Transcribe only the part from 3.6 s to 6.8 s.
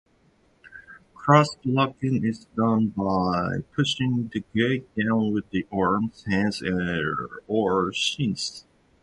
pushing the gate down with the arms, hands,